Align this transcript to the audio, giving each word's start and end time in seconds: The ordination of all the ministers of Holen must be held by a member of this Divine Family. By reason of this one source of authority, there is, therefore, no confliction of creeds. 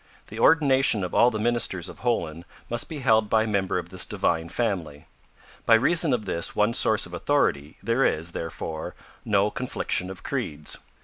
The 0.29 0.39
ordination 0.39 1.03
of 1.03 1.13
all 1.13 1.29
the 1.29 1.37
ministers 1.37 1.87
of 1.87 1.99
Holen 1.99 2.43
must 2.71 2.89
be 2.89 3.01
held 3.01 3.29
by 3.29 3.43
a 3.43 3.47
member 3.47 3.77
of 3.77 3.89
this 3.89 4.03
Divine 4.03 4.49
Family. 4.49 5.05
By 5.67 5.75
reason 5.75 6.11
of 6.11 6.25
this 6.25 6.55
one 6.55 6.73
source 6.73 7.05
of 7.05 7.13
authority, 7.13 7.77
there 7.83 8.03
is, 8.03 8.31
therefore, 8.31 8.95
no 9.23 9.51
confliction 9.51 10.09
of 10.09 10.23
creeds. 10.23 10.79